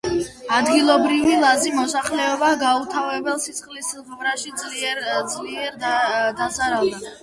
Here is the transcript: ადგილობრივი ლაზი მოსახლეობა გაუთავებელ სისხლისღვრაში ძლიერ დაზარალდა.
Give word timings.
ადგილობრივი 0.59 1.35
ლაზი 1.43 1.73
მოსახლეობა 1.75 2.51
გაუთავებელ 2.65 3.39
სისხლისღვრაში 3.47 4.59
ძლიერ 4.67 5.07
დაზარალდა. 5.87 7.19